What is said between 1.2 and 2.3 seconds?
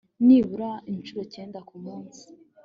cyenda ku munsi